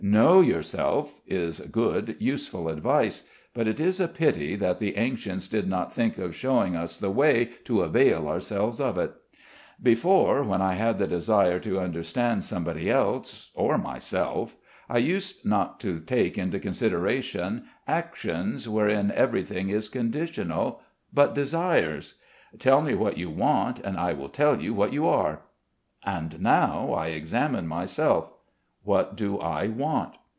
"Know 0.03 0.41
yourself" 0.41 1.21
is 1.27 1.59
good, 1.59 2.15
useful 2.17 2.69
advice; 2.69 3.27
but 3.53 3.67
it 3.67 3.79
is 3.79 3.99
a 3.99 4.07
pity 4.07 4.55
that 4.55 4.79
the 4.79 4.97
ancients 4.97 5.47
did 5.47 5.69
not 5.69 5.91
think 5.93 6.17
of 6.17 6.35
showing 6.35 6.75
us 6.75 6.97
the 6.97 7.11
way 7.11 7.49
to 7.65 7.81
avail 7.83 8.27
ourselves 8.27 8.79
of 8.81 8.97
it. 8.97 9.13
Before, 9.81 10.41
when 10.43 10.59
I 10.59 10.73
had 10.73 10.97
the 10.97 11.05
desire 11.05 11.59
to 11.59 11.79
understand 11.79 12.43
somebody 12.43 12.89
else, 12.89 13.51
or 13.53 13.77
myself, 13.77 14.55
I 14.89 14.97
used 14.97 15.45
not 15.45 15.79
to 15.81 15.99
take 15.99 16.35
into 16.35 16.59
consideration 16.59 17.65
actions, 17.87 18.67
wherein 18.67 19.11
everything 19.11 19.69
is 19.69 19.87
conditional, 19.87 20.81
but 21.13 21.35
desires. 21.35 22.15
Tell 22.57 22.81
me 22.81 22.95
what 22.95 23.19
you 23.19 23.29
want, 23.29 23.79
and 23.81 23.97
I 23.97 24.13
will 24.13 24.29
tell 24.29 24.59
you 24.59 24.73
what 24.73 24.93
you 24.93 25.07
are. 25.07 25.43
And 26.03 26.41
now 26.41 26.91
I 26.91 27.09
examine 27.09 27.67
myself. 27.67 28.33
What 28.83 29.15
do 29.15 29.37
I 29.37 29.67
want? 29.67 30.15